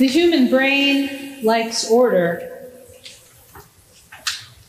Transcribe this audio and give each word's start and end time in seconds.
The 0.00 0.08
human 0.08 0.48
brain 0.48 1.44
likes 1.44 1.90
order. 1.90 2.70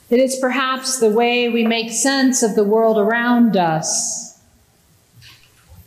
It 0.09 0.19
is 0.19 0.35
perhaps 0.35 0.99
the 0.99 1.09
way 1.09 1.47
we 1.47 1.65
make 1.65 1.89
sense 1.89 2.43
of 2.43 2.53
the 2.55 2.65
world 2.65 2.97
around 2.97 3.55
us. 3.55 4.37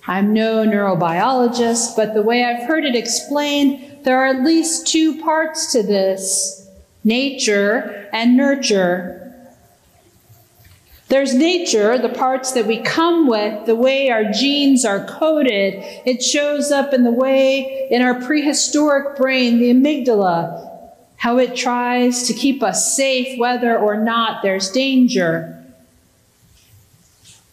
I'm 0.06 0.32
no 0.32 0.64
neurobiologist, 0.64 1.94
but 1.94 2.14
the 2.14 2.22
way 2.22 2.42
I've 2.42 2.66
heard 2.66 2.86
it 2.86 2.96
explained, 2.96 4.02
there 4.04 4.18
are 4.18 4.28
at 4.28 4.42
least 4.44 4.86
two 4.86 5.20
parts 5.20 5.70
to 5.72 5.82
this 5.82 6.66
nature 7.04 8.08
and 8.14 8.38
nurture. 8.38 9.23
There's 11.14 11.32
nature, 11.32 11.96
the 11.96 12.08
parts 12.08 12.50
that 12.54 12.66
we 12.66 12.78
come 12.78 13.28
with, 13.28 13.66
the 13.66 13.76
way 13.76 14.10
our 14.10 14.32
genes 14.32 14.84
are 14.84 15.06
coded. 15.06 15.74
It 16.04 16.20
shows 16.20 16.72
up 16.72 16.92
in 16.92 17.04
the 17.04 17.12
way 17.12 17.86
in 17.88 18.02
our 18.02 18.20
prehistoric 18.20 19.16
brain, 19.16 19.60
the 19.60 19.70
amygdala, 19.70 20.90
how 21.14 21.38
it 21.38 21.54
tries 21.54 22.26
to 22.26 22.32
keep 22.32 22.64
us 22.64 22.96
safe 22.96 23.38
whether 23.38 23.78
or 23.78 23.96
not 23.96 24.42
there's 24.42 24.72
danger. 24.72 25.64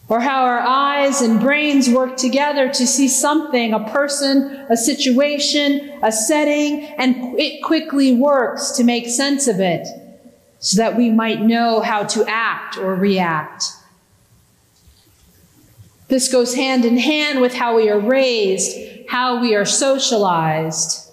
Or 0.08 0.18
how 0.18 0.42
our 0.42 0.58
eyes 0.58 1.20
and 1.20 1.38
brains 1.38 1.88
work 1.88 2.16
together 2.16 2.68
to 2.68 2.84
see 2.84 3.06
something, 3.06 3.74
a 3.74 3.88
person, 3.90 4.66
a 4.70 4.76
situation, 4.76 6.00
a 6.02 6.10
setting, 6.10 6.82
and 6.98 7.38
it 7.38 7.62
quickly 7.62 8.12
works 8.12 8.72
to 8.72 8.82
make 8.82 9.06
sense 9.06 9.46
of 9.46 9.60
it 9.60 9.86
so 10.62 10.76
that 10.76 10.96
we 10.96 11.10
might 11.10 11.42
know 11.42 11.80
how 11.80 12.04
to 12.04 12.24
act 12.28 12.78
or 12.78 12.94
react. 12.94 13.64
This 16.06 16.30
goes 16.30 16.54
hand 16.54 16.84
in 16.84 16.96
hand 16.98 17.40
with 17.40 17.52
how 17.52 17.76
we 17.76 17.90
are 17.90 17.98
raised, 17.98 18.78
how 19.08 19.40
we 19.40 19.56
are 19.56 19.64
socialized. 19.64 21.10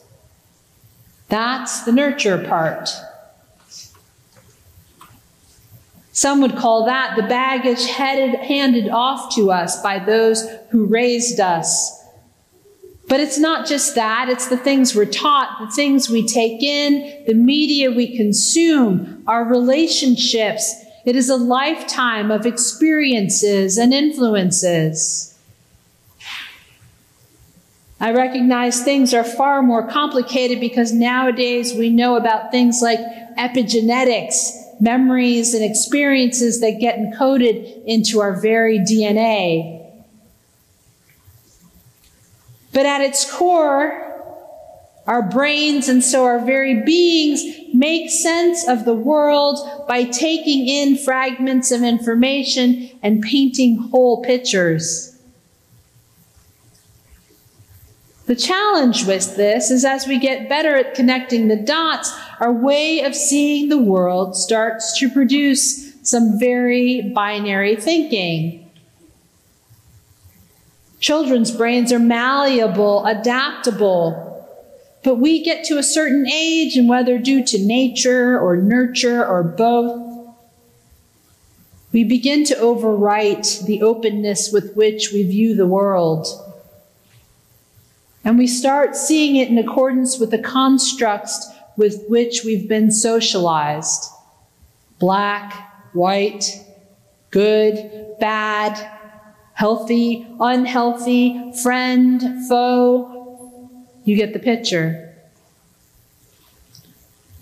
That's 1.29 1.81
the 1.81 1.91
nurture 1.91 2.37
part. 2.37 2.89
Some 6.11 6.41
would 6.41 6.55
call 6.55 6.85
that 6.85 7.15
the 7.15 7.23
baggage 7.23 7.87
headed, 7.87 8.35
handed 8.41 8.89
off 8.89 9.33
to 9.35 9.51
us 9.51 9.81
by 9.81 9.97
those 9.97 10.47
who 10.69 10.85
raised 10.85 11.39
us 11.39 11.98
but 13.09 13.19
it's 13.19 13.39
not 13.39 13.67
just 13.67 13.95
that, 13.95 14.29
it's 14.29 14.47
the 14.47 14.57
things 14.57 14.95
we're 14.95 15.03
taught, 15.03 15.57
the 15.59 15.75
things 15.75 16.11
we 16.11 16.25
take 16.25 16.61
in, 16.61 17.25
the 17.25 17.33
media 17.33 17.89
we 17.89 18.15
consume, 18.15 19.23
our 19.27 19.43
relationships. 19.43 20.75
It 21.05 21.15
is 21.15 21.27
a 21.27 21.35
lifetime 21.35 22.29
of 22.29 22.45
experiences 22.45 23.79
and 23.79 23.95
influences. 23.95 25.35
I 27.99 28.11
recognize 28.11 28.83
things 28.83 29.11
are 29.15 29.23
far 29.23 29.63
more 29.63 29.87
complicated 29.89 30.59
because 30.59 30.93
nowadays 30.93 31.73
we 31.73 31.89
know 31.89 32.15
about 32.15 32.51
things 32.51 32.79
like 32.79 32.99
epigenetics, 33.39 34.79
memories 34.79 35.55
and 35.55 35.63
experiences 35.63 36.61
that 36.61 36.79
get 36.79 36.99
encoded 36.99 37.83
into 37.85 38.21
our 38.21 38.39
very 38.39 38.77
DNA. 38.77 39.78
But 42.71 42.85
at 42.85 43.01
its 43.01 43.29
core, 43.29 44.05
our 45.07 45.23
brains 45.23 45.89
and 45.89 46.03
so 46.03 46.25
our 46.25 46.39
very 46.39 46.83
beings 46.83 47.43
make 47.73 48.11
sense 48.11 48.67
of 48.67 48.85
the 48.85 48.93
world 48.93 49.87
by 49.87 50.03
taking 50.03 50.67
in 50.67 50.97
fragments 50.97 51.71
of 51.71 51.81
information 51.81 52.91
and 53.01 53.21
painting 53.21 53.77
whole 53.77 54.23
pictures. 54.23 55.19
The 58.27 58.35
challenge 58.35 59.07
with 59.07 59.35
this 59.35 59.71
is 59.71 59.83
as 59.83 60.05
we 60.05 60.19
get 60.19 60.47
better 60.47 60.75
at 60.75 60.93
connecting 60.93 61.47
the 61.47 61.55
dots, 61.55 62.15
our 62.39 62.53
way 62.53 63.01
of 63.01 63.15
seeing 63.15 63.69
the 63.69 63.79
world 63.79 64.35
starts 64.35 64.99
to 64.99 65.09
produce 65.09 65.95
some 66.07 66.37
very 66.39 67.11
binary 67.15 67.75
thinking. 67.75 68.68
Children's 70.99 71.51
brains 71.51 71.91
are 71.93 71.99
malleable, 71.99 73.05
adaptable. 73.05 74.25
But 75.03 75.15
we 75.15 75.43
get 75.43 75.63
to 75.65 75.77
a 75.77 75.83
certain 75.83 76.27
age, 76.27 76.75
and 76.75 76.89
whether 76.89 77.17
due 77.17 77.43
to 77.45 77.65
nature 77.65 78.37
or 78.37 78.57
nurture 78.57 79.25
or 79.25 79.43
both, 79.43 80.07
we 81.91 82.03
begin 82.03 82.43
to 82.45 82.55
overwrite 82.55 83.65
the 83.65 83.81
openness 83.81 84.51
with 84.51 84.75
which 84.75 85.11
we 85.11 85.23
view 85.23 85.55
the 85.55 85.65
world. 85.65 86.27
And 88.23 88.37
we 88.37 88.45
start 88.45 88.95
seeing 88.95 89.37
it 89.37 89.47
in 89.47 89.57
accordance 89.57 90.19
with 90.19 90.31
the 90.31 90.37
constructs 90.37 91.49
with 91.77 92.03
which 92.09 92.43
we've 92.43 92.67
been 92.67 92.91
socialized 92.91 94.05
black, 94.99 95.53
white, 95.93 96.61
good, 97.31 98.17
bad, 98.19 98.98
healthy, 99.59 100.25
unhealthy, 100.39 101.51
friend, 101.61 102.47
foe. 102.47 103.77
You 104.05 104.15
get 104.15 104.31
the 104.31 104.39
picture. 104.39 105.13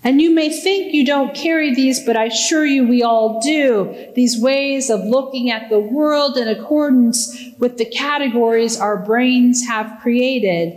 And 0.02 0.20
you 0.20 0.34
may 0.34 0.50
think 0.50 0.92
you 0.92 1.06
don't 1.06 1.32
carry 1.32 1.72
these, 1.72 2.04
but 2.04 2.16
I 2.16 2.24
assure 2.24 2.66
you 2.66 2.88
we 2.88 3.04
all 3.04 3.40
do. 3.40 4.10
These 4.16 4.40
ways 4.40 4.90
of 4.90 5.04
looking 5.04 5.52
at 5.52 5.70
the 5.70 5.78
world 5.78 6.36
in 6.36 6.48
accordance 6.48 7.38
with 7.60 7.78
the 7.78 7.84
categories 7.84 8.80
our 8.80 8.96
brains 8.96 9.64
have 9.68 10.00
created. 10.02 10.76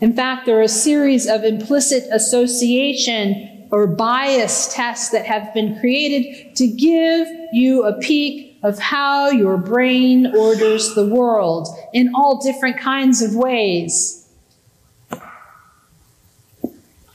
In 0.00 0.14
fact, 0.14 0.46
there 0.46 0.58
are 0.58 0.62
a 0.62 0.68
series 0.68 1.26
of 1.26 1.44
implicit 1.44 2.04
association 2.10 3.68
or 3.70 3.86
bias 3.86 4.72
tests 4.74 5.10
that 5.10 5.26
have 5.26 5.52
been 5.52 5.78
created 5.78 6.56
to 6.56 6.66
give 6.66 7.28
you 7.52 7.84
a 7.84 7.98
peek 7.98 8.53
of 8.64 8.78
how 8.78 9.28
your 9.28 9.58
brain 9.58 10.34
orders 10.34 10.94
the 10.94 11.06
world 11.06 11.68
in 11.92 12.10
all 12.14 12.42
different 12.42 12.80
kinds 12.80 13.20
of 13.20 13.34
ways. 13.34 14.26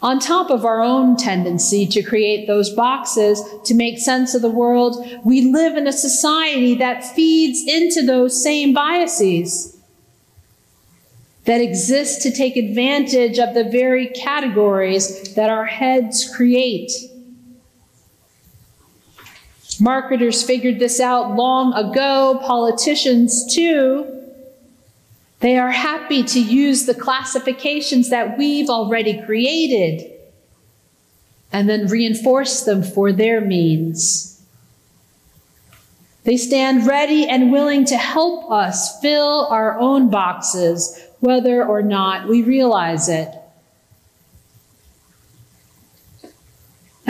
On 0.01 0.19
top 0.19 0.49
of 0.49 0.63
our 0.63 0.81
own 0.81 1.17
tendency 1.17 1.85
to 1.87 2.03
create 2.03 2.47
those 2.47 2.69
boxes 2.69 3.43
to 3.65 3.73
make 3.73 3.97
sense 3.97 4.33
of 4.33 4.41
the 4.41 4.49
world, 4.49 5.05
we 5.25 5.51
live 5.51 5.75
in 5.75 5.87
a 5.87 5.91
society 5.91 6.75
that 6.75 7.03
feeds 7.03 7.63
into 7.67 8.05
those 8.05 8.41
same 8.41 8.73
biases, 8.73 9.75
that 11.45 11.61
exist 11.61 12.21
to 12.21 12.31
take 12.31 12.55
advantage 12.57 13.39
of 13.39 13.55
the 13.55 13.63
very 13.63 14.07
categories 14.07 15.33
that 15.33 15.49
our 15.49 15.65
heads 15.65 16.31
create. 16.33 16.91
Marketers 19.79 20.43
figured 20.43 20.79
this 20.79 20.99
out 20.99 21.35
long 21.35 21.73
ago, 21.73 22.39
politicians 22.43 23.53
too. 23.53 24.05
They 25.39 25.57
are 25.57 25.71
happy 25.71 26.23
to 26.23 26.39
use 26.39 26.85
the 26.85 26.93
classifications 26.93 28.09
that 28.09 28.37
we've 28.37 28.69
already 28.69 29.21
created 29.21 30.11
and 31.51 31.69
then 31.69 31.87
reinforce 31.87 32.63
them 32.63 32.83
for 32.83 33.13
their 33.13 33.39
means. 33.39 34.41
They 36.25 36.35
stand 36.35 36.85
ready 36.85 37.27
and 37.27 37.51
willing 37.51 37.85
to 37.85 37.97
help 37.97 38.51
us 38.51 38.99
fill 38.99 39.47
our 39.49 39.79
own 39.79 40.09
boxes, 40.09 41.01
whether 41.21 41.65
or 41.65 41.81
not 41.81 42.27
we 42.27 42.43
realize 42.43 43.07
it. 43.07 43.33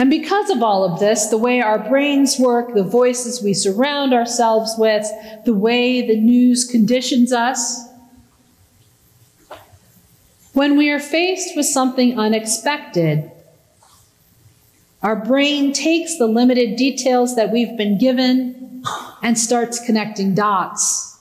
And 0.00 0.08
because 0.08 0.48
of 0.48 0.62
all 0.62 0.82
of 0.82 0.98
this, 0.98 1.26
the 1.26 1.36
way 1.36 1.60
our 1.60 1.78
brains 1.78 2.38
work, 2.38 2.72
the 2.72 2.82
voices 2.82 3.42
we 3.42 3.52
surround 3.52 4.14
ourselves 4.14 4.74
with, 4.78 5.06
the 5.44 5.52
way 5.52 6.00
the 6.00 6.18
news 6.18 6.64
conditions 6.64 7.34
us, 7.34 7.86
when 10.54 10.78
we 10.78 10.88
are 10.88 10.98
faced 10.98 11.54
with 11.54 11.66
something 11.66 12.18
unexpected, 12.18 13.30
our 15.02 15.16
brain 15.16 15.74
takes 15.74 16.16
the 16.16 16.26
limited 16.26 16.76
details 16.76 17.36
that 17.36 17.52
we've 17.52 17.76
been 17.76 17.98
given 17.98 18.82
and 19.22 19.38
starts 19.38 19.84
connecting 19.84 20.34
dots. 20.34 21.18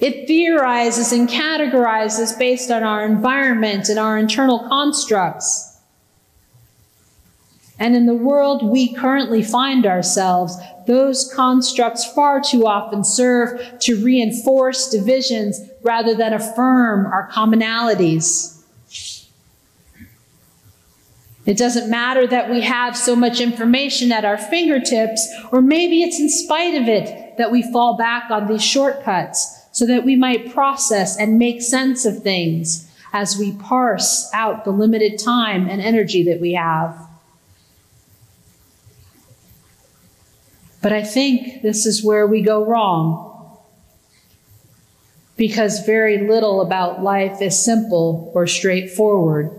It 0.00 0.26
theorizes 0.26 1.12
and 1.12 1.28
categorizes 1.28 2.36
based 2.36 2.72
on 2.72 2.82
our 2.82 3.06
environment 3.06 3.88
and 3.88 4.00
our 4.00 4.18
internal 4.18 4.66
constructs. 4.68 5.67
And 7.78 7.94
in 7.94 8.06
the 8.06 8.14
world 8.14 8.62
we 8.62 8.92
currently 8.92 9.42
find 9.42 9.86
ourselves, 9.86 10.56
those 10.86 11.32
constructs 11.34 12.04
far 12.12 12.40
too 12.40 12.66
often 12.66 13.04
serve 13.04 13.78
to 13.80 14.02
reinforce 14.02 14.90
divisions 14.90 15.60
rather 15.82 16.14
than 16.14 16.32
affirm 16.32 17.06
our 17.06 17.30
commonalities. 17.30 18.56
It 21.46 21.56
doesn't 21.56 21.88
matter 21.88 22.26
that 22.26 22.50
we 22.50 22.60
have 22.60 22.94
so 22.94 23.16
much 23.16 23.40
information 23.40 24.12
at 24.12 24.26
our 24.26 24.36
fingertips, 24.36 25.26
or 25.50 25.62
maybe 25.62 26.02
it's 26.02 26.20
in 26.20 26.28
spite 26.28 26.74
of 26.74 26.88
it 26.88 27.38
that 27.38 27.50
we 27.50 27.62
fall 27.72 27.96
back 27.96 28.30
on 28.30 28.48
these 28.48 28.62
shortcuts 28.62 29.66
so 29.72 29.86
that 29.86 30.04
we 30.04 30.14
might 30.14 30.52
process 30.52 31.16
and 31.16 31.38
make 31.38 31.62
sense 31.62 32.04
of 32.04 32.22
things 32.22 32.90
as 33.14 33.38
we 33.38 33.52
parse 33.52 34.28
out 34.34 34.66
the 34.66 34.70
limited 34.70 35.18
time 35.18 35.68
and 35.70 35.80
energy 35.80 36.22
that 36.24 36.40
we 36.40 36.52
have. 36.52 37.07
But 40.80 40.92
I 40.92 41.02
think 41.02 41.62
this 41.62 41.86
is 41.86 42.04
where 42.04 42.26
we 42.26 42.42
go 42.42 42.64
wrong. 42.64 43.26
Because 45.36 45.84
very 45.86 46.26
little 46.26 46.60
about 46.60 47.02
life 47.02 47.40
is 47.40 47.62
simple 47.62 48.30
or 48.34 48.46
straightforward. 48.46 49.50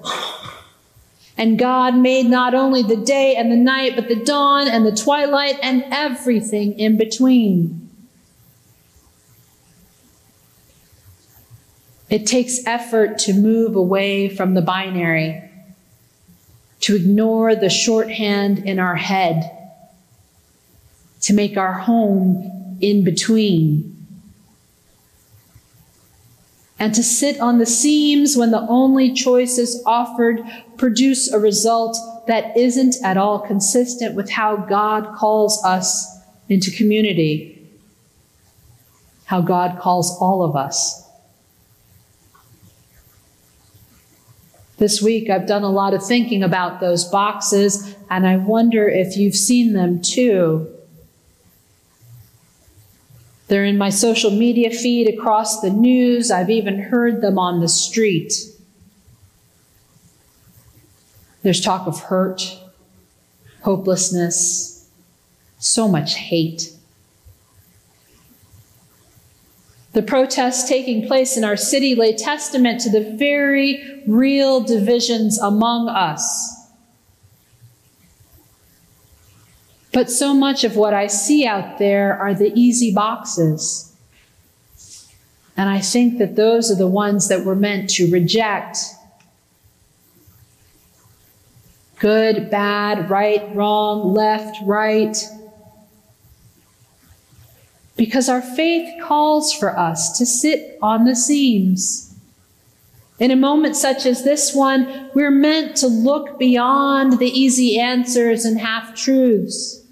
And 1.37 1.57
God 1.57 1.95
made 1.95 2.25
not 2.25 2.53
only 2.53 2.83
the 2.83 2.97
day 2.97 3.35
and 3.37 3.49
the 3.49 3.55
night, 3.55 3.95
but 3.95 4.09
the 4.09 4.23
dawn 4.25 4.67
and 4.67 4.85
the 4.85 4.95
twilight 4.95 5.57
and 5.61 5.85
everything 5.89 6.77
in 6.77 6.97
between. 6.97 7.89
It 12.09 12.25
takes 12.25 12.65
effort 12.65 13.19
to 13.19 13.33
move 13.33 13.75
away 13.75 14.27
from 14.27 14.53
the 14.53 14.61
binary, 14.61 15.49
to 16.81 16.95
ignore 16.95 17.55
the 17.55 17.69
shorthand 17.69 18.59
in 18.59 18.79
our 18.79 18.95
head, 18.95 19.58
to 21.21 21.33
make 21.33 21.57
our 21.57 21.73
home 21.73 22.77
in 22.81 23.03
between 23.03 23.99
and 26.79 26.95
to 26.95 27.03
sit 27.03 27.39
on 27.41 27.59
the 27.59 27.65
seams 27.65 28.37
when 28.37 28.51
the 28.51 28.65
only 28.69 29.13
choices 29.13 29.83
offered 29.85 30.41
produce 30.77 31.31
a 31.31 31.37
result 31.37 31.97
that 32.27 32.55
isn't 32.55 32.95
at 33.03 33.17
all 33.17 33.39
consistent 33.39 34.15
with 34.15 34.29
how 34.29 34.55
God 34.55 35.15
calls 35.15 35.63
us 35.65 36.19
into 36.47 36.71
community, 36.71 37.69
how 39.25 39.41
God 39.41 39.77
calls 39.79 40.17
all 40.21 40.41
of 40.41 40.55
us. 40.55 41.05
This 44.77 45.01
week, 45.01 45.29
I've 45.29 45.45
done 45.45 45.63
a 45.63 45.69
lot 45.69 45.93
of 45.93 46.01
thinking 46.01 46.41
about 46.41 46.79
those 46.79 47.03
boxes, 47.03 47.95
and 48.09 48.25
I 48.25 48.37
wonder 48.37 48.87
if 48.87 49.17
you've 49.17 49.35
seen 49.35 49.73
them 49.73 50.01
too. 50.01 50.73
They're 53.49 53.65
in 53.65 53.79
my 53.79 53.89
social 53.89 54.29
media 54.29 54.69
feed 54.69 55.09
across 55.09 55.61
the 55.61 55.71
news. 55.71 56.29
I've 56.29 56.51
even 56.51 56.79
heard 56.79 57.21
them 57.21 57.39
on 57.39 57.59
the 57.59 57.67
street. 57.67 58.31
There's 61.41 61.59
talk 61.59 61.87
of 61.87 61.99
hurt, 61.99 62.59
hopelessness, 63.63 64.87
so 65.57 65.87
much 65.87 66.15
hate. 66.15 66.73
The 69.93 70.03
protests 70.03 70.69
taking 70.69 71.07
place 71.07 71.35
in 71.35 71.43
our 71.43 71.57
city 71.57 71.95
lay 71.95 72.15
testament 72.15 72.81
to 72.81 72.91
the 72.91 73.15
very 73.17 74.03
real 74.05 74.61
divisions 74.61 75.39
among 75.39 75.89
us. 75.89 76.58
But 79.91 80.11
so 80.11 80.33
much 80.33 80.63
of 80.63 80.75
what 80.75 80.93
I 80.93 81.07
see 81.07 81.45
out 81.45 81.79
there 81.79 82.17
are 82.17 82.33
the 82.33 82.51
easy 82.53 82.93
boxes. 82.93 83.95
And 85.57 85.67
I 85.67 85.79
think 85.79 86.19
that 86.19 86.35
those 86.35 86.71
are 86.71 86.75
the 86.75 86.87
ones 86.87 87.27
that 87.27 87.43
we're 87.43 87.55
meant 87.55 87.89
to 87.91 88.09
reject. 88.11 88.77
Good, 91.97 92.49
bad, 92.49 93.09
right, 93.09 93.53
wrong, 93.53 94.13
left, 94.13 94.57
right. 94.63 95.17
Because 97.97 98.29
our 98.29 98.41
faith 98.41 99.03
calls 99.03 99.51
for 99.51 99.77
us 99.77 100.17
to 100.17 100.25
sit 100.25 100.77
on 100.81 101.03
the 101.03 101.15
seams. 101.15 102.08
In 103.19 103.31
a 103.31 103.35
moment 103.35 103.75
such 103.75 104.05
as 104.05 104.23
this 104.23 104.55
one, 104.55 105.09
we're 105.13 105.29
meant 105.29 105.75
to 105.77 105.87
look 105.87 106.39
beyond 106.39 107.19
the 107.19 107.27
easy 107.27 107.77
answers 107.77 108.45
and 108.45 108.59
half 108.59 108.95
truths. 108.95 109.83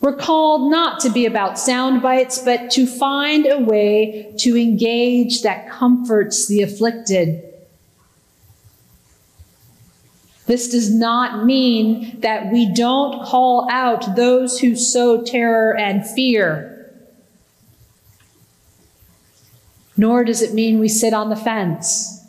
We're 0.00 0.16
called 0.16 0.70
not 0.70 1.00
to 1.00 1.10
be 1.10 1.26
about 1.26 1.58
sound 1.58 2.00
bites, 2.00 2.38
but 2.38 2.70
to 2.72 2.86
find 2.86 3.46
a 3.46 3.58
way 3.58 4.32
to 4.38 4.56
engage 4.56 5.42
that 5.42 5.68
comforts 5.68 6.46
the 6.46 6.62
afflicted. 6.62 7.44
This 10.46 10.70
does 10.70 10.90
not 10.90 11.44
mean 11.44 12.20
that 12.20 12.50
we 12.50 12.72
don't 12.72 13.22
call 13.22 13.68
out 13.70 14.16
those 14.16 14.60
who 14.60 14.76
sow 14.76 15.22
terror 15.22 15.76
and 15.76 16.08
fear. 16.08 16.77
Nor 19.98 20.24
does 20.24 20.40
it 20.40 20.54
mean 20.54 20.78
we 20.78 20.88
sit 20.88 21.12
on 21.12 21.28
the 21.28 21.36
fence. 21.36 22.24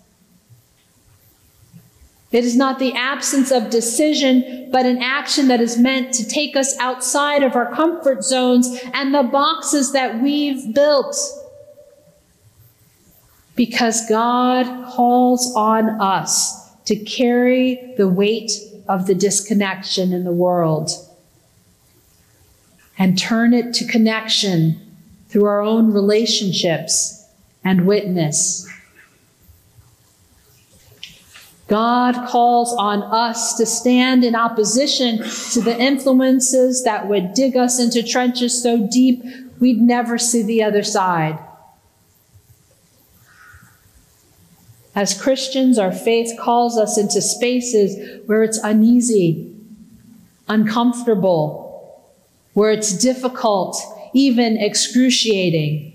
It 2.32 2.44
is 2.44 2.56
not 2.56 2.80
the 2.80 2.94
absence 2.94 3.52
of 3.52 3.70
decision, 3.70 4.70
but 4.72 4.86
an 4.86 5.02
action 5.02 5.48
that 5.48 5.62
is 5.62 5.78
meant 5.78 6.14
to 6.16 6.28
take 6.28 6.56
us 6.56 6.78
outside 6.80 7.44
of 7.44 7.56
our 7.56 7.72
comfort 7.74 8.24
zones 8.24 8.80
and 8.94 9.14
the 9.14 9.24
boxes 9.24 9.94
that 9.94 10.22
we've 10.22 10.74
built. 10.74 11.16
Because 13.56 14.08
God 14.10 14.66
calls 14.88 15.54
on 15.56 16.02
us 16.02 16.70
to 16.86 16.96
carry 16.96 17.94
the 17.98 18.08
weight 18.08 18.52
of 18.88 19.06
the 19.06 19.16
disconnection 19.16 20.12
in 20.12 20.24
the 20.24 20.32
world 20.32 20.92
and 22.98 23.18
turn 23.18 23.54
it 23.54 23.74
to 23.76 23.86
connection 23.86 24.80
through 25.30 25.46
our 25.46 25.62
own 25.62 25.94
relationships 25.94 27.19
and 27.64 27.86
witness. 27.86 28.68
God 31.68 32.28
calls 32.28 32.74
on 32.74 33.04
us 33.04 33.56
to 33.58 33.66
stand 33.66 34.24
in 34.24 34.36
opposition 34.36 35.18
to 35.54 35.62
the 35.62 35.78
influences 35.80 36.84
that 36.84 37.08
would 37.08 37.36
dig 37.36 37.56
us 37.56 37.80
into 37.80 38.02
trenches 38.02 38.62
so 38.62 38.88
deep 38.88 39.24
we'd 39.60 39.80
never 39.80 40.18
see 40.18 40.42
the 40.42 40.64
other 40.64 40.82
side. 40.82 41.38
As 44.96 45.20
Christians, 45.20 45.78
our 45.78 45.92
faith 45.92 46.38
calls 46.40 46.78
us 46.78 46.98
into 46.98 47.22
spaces 47.22 48.22
where 48.26 48.44
it's 48.44 48.58
uneasy, 48.58 49.56
uncomfortable, 50.48 52.04
where 52.54 52.72
it's 52.72 52.98
difficult, 52.98 53.80
even 54.14 54.58
excruciating, 54.58 55.89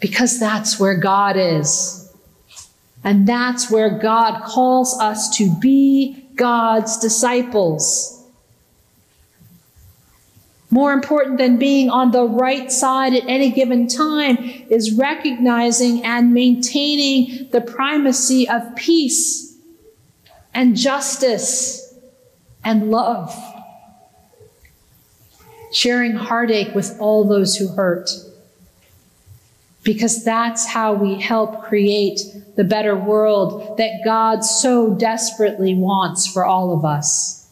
because 0.00 0.40
that's 0.40 0.80
where 0.80 0.96
God 0.96 1.36
is. 1.36 2.12
And 3.04 3.26
that's 3.26 3.70
where 3.70 3.98
God 3.98 4.42
calls 4.42 4.98
us 4.98 5.36
to 5.38 5.54
be 5.60 6.26
God's 6.34 6.98
disciples. 6.98 8.16
More 10.70 10.92
important 10.92 11.38
than 11.38 11.58
being 11.58 11.90
on 11.90 12.12
the 12.12 12.24
right 12.24 12.70
side 12.70 13.14
at 13.14 13.24
any 13.26 13.50
given 13.50 13.88
time 13.88 14.38
is 14.70 14.92
recognizing 14.92 16.04
and 16.04 16.32
maintaining 16.32 17.48
the 17.50 17.60
primacy 17.60 18.48
of 18.48 18.76
peace 18.76 19.56
and 20.54 20.76
justice 20.76 21.94
and 22.62 22.90
love. 22.90 23.34
Sharing 25.72 26.12
heartache 26.12 26.74
with 26.74 26.96
all 27.00 27.24
those 27.24 27.56
who 27.56 27.68
hurt 27.68 28.10
because 29.82 30.24
that's 30.24 30.66
how 30.66 30.92
we 30.92 31.18
help 31.18 31.62
create 31.62 32.20
the 32.56 32.64
better 32.64 32.94
world 32.94 33.78
that 33.78 34.00
God 34.04 34.44
so 34.44 34.94
desperately 34.94 35.74
wants 35.74 36.26
for 36.26 36.44
all 36.44 36.76
of 36.76 36.84
us. 36.84 37.48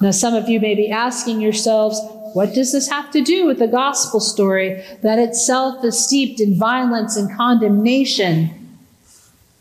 Now, 0.00 0.10
some 0.10 0.34
of 0.34 0.50
you 0.50 0.60
may 0.60 0.74
be 0.74 0.90
asking 0.90 1.40
yourselves, 1.40 1.98
what 2.34 2.52
does 2.52 2.72
this 2.72 2.90
have 2.90 3.10
to 3.12 3.22
do 3.22 3.46
with 3.46 3.58
the 3.58 3.68
gospel 3.68 4.20
story 4.20 4.84
that 5.02 5.18
itself 5.18 5.82
is 5.84 5.98
steeped 6.04 6.40
in 6.40 6.58
violence 6.58 7.16
and 7.16 7.34
condemnation? 7.34 8.76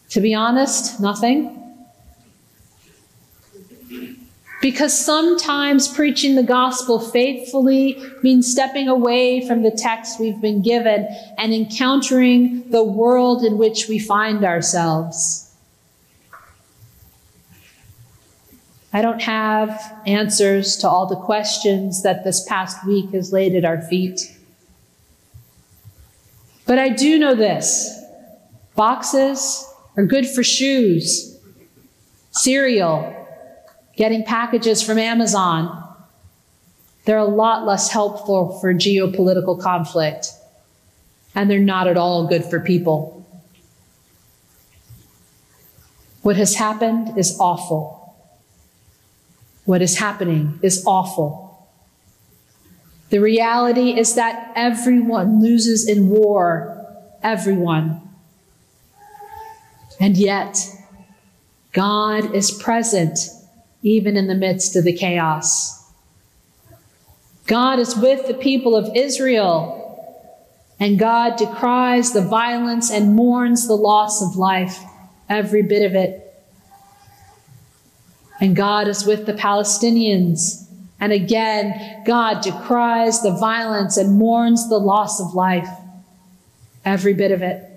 To 0.10 0.20
be 0.20 0.34
honest, 0.34 1.00
nothing. 1.00 1.62
Because 4.63 4.98
sometimes 4.98 5.89
preaching 5.89 6.36
the 6.36 6.41
gospel 6.41 6.98
faithfully 6.98 8.01
means 8.22 8.50
stepping 8.50 8.88
away 8.88 9.46
from 9.46 9.62
the 9.62 9.72
text 9.72 10.22
we've 10.22 10.39
been 10.39 10.62
given 10.62 11.05
and 11.38 11.53
encountering 11.53 12.72
the 12.72 12.82
world 12.82 13.43
in 13.43 13.58
which 13.58 13.89
we 13.89 14.00
find 14.00 14.46
ourselves. 14.46 15.53
I 18.93 19.01
don't 19.01 19.22
have 19.24 20.01
answers 20.05 20.77
to 20.77 20.88
all 20.88 21.08
the 21.08 21.17
questions 21.17 22.01
that 22.03 22.24
this 22.24 22.48
past 22.48 22.88
week 22.88 23.10
has 23.10 23.34
laid 23.34 23.55
at 23.55 23.65
our 23.65 23.82
feet. 23.82 24.34
But 26.65 26.79
I 26.79 26.88
do 26.88 27.20
know 27.20 27.36
this 27.36 28.01
boxes 28.77 29.70
are 29.98 30.05
good 30.05 30.25
for 30.25 30.41
shoes, 30.41 31.38
cereal, 32.32 33.23
getting 33.96 34.24
packages 34.24 34.82
from 34.82 34.98
Amazon. 34.98 35.80
They're 37.06 37.18
a 37.18 37.26
lot 37.26 37.66
less 37.66 37.92
helpful 37.92 38.60
for 38.60 38.74
geopolitical 38.74 39.60
conflict, 39.60 40.28
and 41.36 41.50
they're 41.50 41.60
not 41.60 41.88
at 41.88 41.98
all 41.98 42.28
good 42.28 42.46
for 42.46 42.60
people. 42.60 43.26
What 46.22 46.38
has 46.38 46.56
happened 46.56 47.18
is 47.18 47.38
awful. 47.40 48.16
What 49.66 49.82
is 49.82 49.98
happening 49.98 50.60
is 50.62 50.84
awful. 50.86 51.68
The 53.10 53.20
reality 53.20 54.00
is 54.00 54.16
that 54.16 54.52
everyone 54.56 55.42
loses 55.42 55.88
in 55.88 56.10
war. 56.10 56.80
Everyone. 57.22 58.02
And 60.00 60.18
yet, 60.18 60.58
God 61.74 62.34
is 62.34 62.52
present 62.52 63.20
even 63.84 64.18
in 64.18 64.28
the 64.28 64.36
midst 64.36 64.75
of 64.75 64.86
the 64.86 64.94
chaos. 64.94 65.84
God 67.46 67.80
is 67.80 67.96
with 67.96 68.25
the 68.28 68.34
people 68.34 68.75
of 68.75 68.96
Israel, 68.96 69.82
and 70.80 70.98
God 70.98 71.36
decries 71.36 72.13
the 72.13 72.22
violence 72.22 72.90
and 72.90 73.16
mourns 73.16 73.68
the 73.68 73.75
loss 73.75 74.24
of 74.24 74.38
life, 74.38 74.80
every 75.30 75.62
bit 75.62 75.86
of 75.86 75.94
it. 75.94 76.22
And 78.40 78.56
God 78.56 78.88
is 78.88 79.06
with 79.06 79.25
the 79.25 79.34
Palestinians, 79.34 80.66
and 81.00 81.12
again, 81.12 82.04
God 82.06 82.42
decries 82.42 83.22
the 83.22 83.32
violence 83.32 83.98
and 83.98 84.18
mourns 84.18 84.70
the 84.70 84.78
loss 84.78 85.20
of 85.20 85.34
life, 85.34 85.68
every 86.86 87.13
bit 87.13 87.32
of 87.32 87.42
it. 87.42 87.70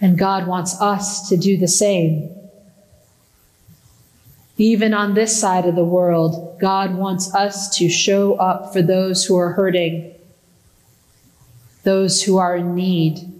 And 0.00 0.18
God 0.18 0.48
wants 0.48 0.80
us 0.80 1.28
to 1.28 1.36
do 1.36 1.56
the 1.56 1.68
same. 1.68 2.28
Even 4.58 4.94
on 4.94 5.14
this 5.14 5.38
side 5.38 5.66
of 5.66 5.74
the 5.74 5.84
world, 5.84 6.58
God 6.58 6.96
wants 6.96 7.34
us 7.34 7.76
to 7.76 7.88
show 7.88 8.34
up 8.36 8.72
for 8.72 8.80
those 8.80 9.24
who 9.24 9.36
are 9.36 9.52
hurting, 9.52 10.14
those 11.82 12.22
who 12.22 12.38
are 12.38 12.56
in 12.56 12.74
need. 12.74 13.32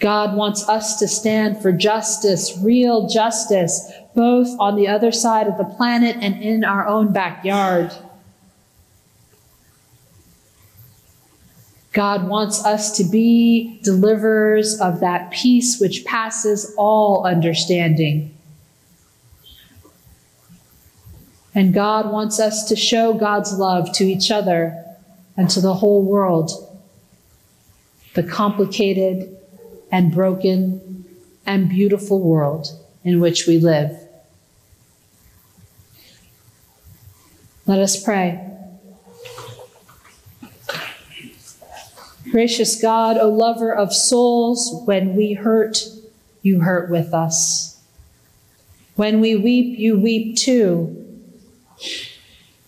God 0.00 0.36
wants 0.36 0.68
us 0.68 0.98
to 0.98 1.08
stand 1.08 1.62
for 1.62 1.72
justice, 1.72 2.58
real 2.60 3.08
justice, 3.08 3.90
both 4.14 4.48
on 4.58 4.76
the 4.76 4.88
other 4.88 5.12
side 5.12 5.46
of 5.46 5.56
the 5.56 5.64
planet 5.64 6.16
and 6.20 6.42
in 6.42 6.64
our 6.64 6.86
own 6.86 7.12
backyard. 7.12 7.92
God 11.92 12.28
wants 12.28 12.62
us 12.64 12.94
to 12.98 13.04
be 13.04 13.80
deliverers 13.82 14.78
of 14.80 15.00
that 15.00 15.30
peace 15.30 15.80
which 15.80 16.04
passes 16.04 16.74
all 16.76 17.24
understanding. 17.24 18.35
And 21.56 21.72
God 21.72 22.12
wants 22.12 22.38
us 22.38 22.68
to 22.68 22.76
show 22.76 23.14
God's 23.14 23.54
love 23.54 23.90
to 23.94 24.04
each 24.04 24.30
other 24.30 24.84
and 25.38 25.48
to 25.48 25.62
the 25.62 25.72
whole 25.72 26.02
world. 26.02 26.50
The 28.12 28.22
complicated 28.22 29.34
and 29.90 30.12
broken 30.12 31.06
and 31.46 31.70
beautiful 31.70 32.20
world 32.20 32.68
in 33.04 33.20
which 33.20 33.46
we 33.46 33.58
live. 33.58 33.98
Let 37.64 37.78
us 37.78 38.04
pray. 38.04 38.38
Gracious 42.30 42.78
God, 42.82 43.16
O 43.16 43.30
lover 43.30 43.74
of 43.74 43.94
souls, 43.94 44.82
when 44.84 45.16
we 45.16 45.32
hurt, 45.32 45.78
you 46.42 46.60
hurt 46.60 46.90
with 46.90 47.14
us. 47.14 47.80
When 48.96 49.20
we 49.20 49.36
weep, 49.36 49.78
you 49.78 49.98
weep 49.98 50.36
too. 50.36 51.04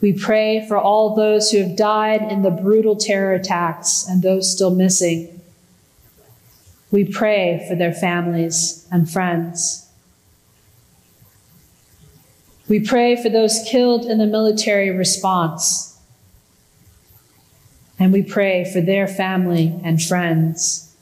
We 0.00 0.12
pray 0.12 0.66
for 0.68 0.78
all 0.78 1.16
those 1.16 1.50
who 1.50 1.58
have 1.58 1.76
died 1.76 2.22
in 2.30 2.42
the 2.42 2.50
brutal 2.50 2.94
terror 2.96 3.34
attacks 3.34 4.06
and 4.08 4.22
those 4.22 4.50
still 4.50 4.70
missing. 4.70 5.40
We 6.90 7.04
pray 7.04 7.66
for 7.68 7.74
their 7.74 7.92
families 7.92 8.86
and 8.90 9.10
friends. 9.10 9.88
We 12.68 12.80
pray 12.80 13.20
for 13.20 13.28
those 13.28 13.64
killed 13.66 14.04
in 14.04 14.18
the 14.18 14.26
military 14.26 14.90
response. 14.90 15.98
And 17.98 18.12
we 18.12 18.22
pray 18.22 18.70
for 18.70 18.80
their 18.80 19.08
family 19.08 19.78
and 19.82 20.00
friends. 20.00 20.94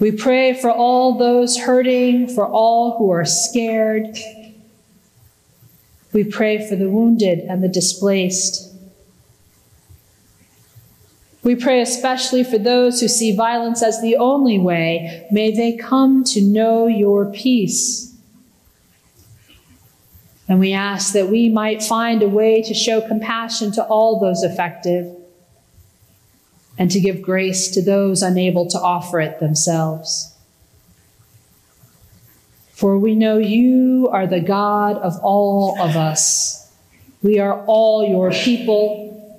We 0.00 0.10
pray 0.10 0.54
for 0.54 0.70
all 0.70 1.16
those 1.16 1.56
hurting, 1.58 2.28
for 2.28 2.44
all 2.44 2.98
who 2.98 3.10
are 3.10 3.24
scared. 3.24 4.18
We 6.12 6.24
pray 6.24 6.66
for 6.68 6.76
the 6.76 6.90
wounded 6.90 7.40
and 7.40 7.62
the 7.62 7.68
displaced. 7.68 8.72
We 11.42 11.56
pray 11.56 11.80
especially 11.80 12.44
for 12.44 12.58
those 12.58 13.00
who 13.00 13.08
see 13.08 13.34
violence 13.34 13.82
as 13.82 14.00
the 14.00 14.16
only 14.16 14.58
way. 14.58 15.26
May 15.30 15.50
they 15.54 15.76
come 15.76 16.22
to 16.24 16.40
know 16.40 16.86
your 16.86 17.32
peace. 17.32 18.14
And 20.48 20.60
we 20.60 20.72
ask 20.72 21.14
that 21.14 21.28
we 21.28 21.48
might 21.48 21.82
find 21.82 22.22
a 22.22 22.28
way 22.28 22.62
to 22.62 22.74
show 22.74 23.00
compassion 23.00 23.72
to 23.72 23.84
all 23.84 24.20
those 24.20 24.42
affected 24.42 25.16
and 26.78 26.90
to 26.90 27.00
give 27.00 27.22
grace 27.22 27.70
to 27.70 27.82
those 27.82 28.22
unable 28.22 28.68
to 28.68 28.78
offer 28.78 29.20
it 29.20 29.40
themselves. 29.40 30.31
For 32.82 32.98
we 32.98 33.14
know 33.14 33.38
you 33.38 34.08
are 34.10 34.26
the 34.26 34.40
God 34.40 34.96
of 34.96 35.16
all 35.22 35.80
of 35.80 35.96
us. 35.96 36.68
We 37.22 37.38
are 37.38 37.64
all 37.66 38.04
your 38.04 38.32
people 38.32 39.38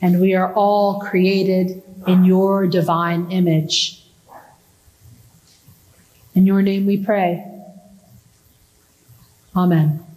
and 0.00 0.18
we 0.18 0.34
are 0.34 0.54
all 0.54 1.00
created 1.00 1.82
in 2.06 2.24
your 2.24 2.66
divine 2.66 3.30
image. 3.30 4.02
In 6.34 6.46
your 6.46 6.62
name 6.62 6.86
we 6.86 6.96
pray. 7.04 7.44
Amen. 9.54 10.07